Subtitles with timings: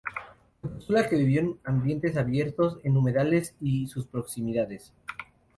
[0.63, 4.91] Se postula que vivió en ambientes abiertos, en humedales y sus proximidades.